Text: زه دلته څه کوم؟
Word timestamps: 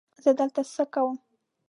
زه 0.23 0.31
دلته 0.39 0.61
څه 0.73 0.83
کوم؟ 0.93 1.15